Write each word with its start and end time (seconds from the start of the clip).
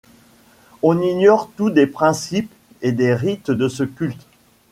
On 0.81 0.99
ignore 0.99 1.51
tout 1.55 1.69
des 1.69 1.85
principes 1.85 2.49
et 2.81 2.91
des 2.91 3.13
rites 3.13 3.51
de 3.51 3.67
ce 3.69 3.83
culte. 3.83 4.25